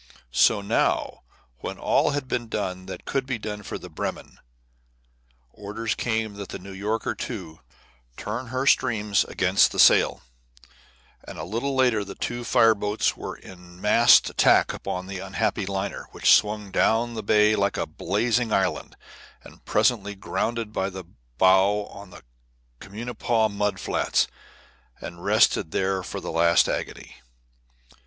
[0.31, 1.21] So, now,
[1.59, 4.39] when all had been done that could be for the Bremen,
[5.53, 7.59] orders came that the New Yorker, too,
[8.17, 10.21] turn her streams against the Saale,
[11.23, 15.67] and a little later the two fire boats were in massed attack upon the unhappy
[15.67, 18.95] liner, which swung down the bay like a blazing island,
[19.43, 21.05] and presently grounded by the
[21.37, 22.23] bow on the
[22.79, 24.25] Communipaw mud flats,
[24.99, 27.17] and rested there for the last agony.